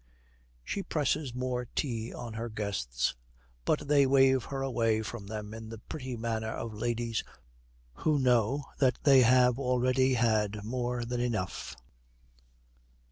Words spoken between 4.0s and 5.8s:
wave her away from them in the